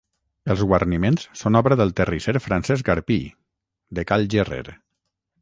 [0.53, 3.19] Els guarniments són obra del terrisser Francesc Arpí,
[4.01, 4.65] de Cal Gerrer.